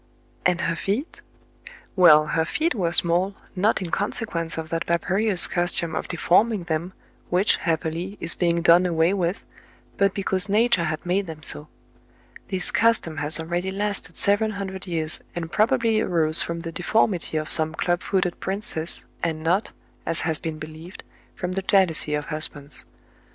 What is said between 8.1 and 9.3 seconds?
is being done away